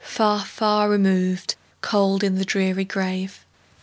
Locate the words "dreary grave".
2.43-3.45